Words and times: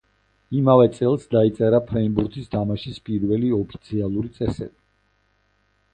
იმავე 0.59 0.87
წელს 0.93 1.27
დაიწერა 1.35 1.81
ფრენბურთის 1.91 2.49
თამაშის 2.55 2.99
პირველი 3.11 3.53
ოფიციალური 3.61 4.33
წესები. 4.39 4.77